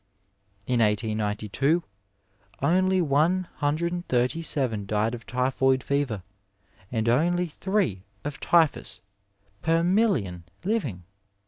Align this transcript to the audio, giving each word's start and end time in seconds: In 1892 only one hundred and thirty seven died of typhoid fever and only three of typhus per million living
In 0.65 0.79
1892 0.79 1.83
only 2.59 3.03
one 3.03 3.47
hundred 3.57 3.93
and 3.93 4.03
thirty 4.07 4.41
seven 4.41 4.87
died 4.87 5.13
of 5.13 5.27
typhoid 5.27 5.83
fever 5.83 6.23
and 6.91 7.07
only 7.07 7.45
three 7.45 8.01
of 8.23 8.39
typhus 8.39 9.03
per 9.61 9.83
million 9.83 10.43
living 10.63 11.03